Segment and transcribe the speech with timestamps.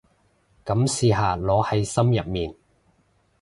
[0.65, 2.55] 噉試下擺喺心入面